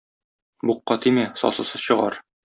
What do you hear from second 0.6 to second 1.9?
Букка тимә, сасысы